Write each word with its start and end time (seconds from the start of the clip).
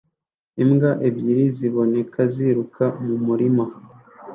imbwa 0.63 0.91
ebyiri 1.07 1.45
ziboneka 1.57 2.21
ziruka 2.33 2.85
mu 3.05 3.15
murima 3.25 3.65